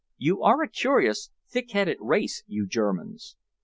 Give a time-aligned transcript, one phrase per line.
[0.17, 3.35] You're a curious, thick headed race, you Germans."